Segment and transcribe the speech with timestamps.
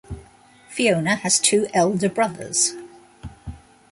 [0.67, 2.73] Fiona has two elder brothers.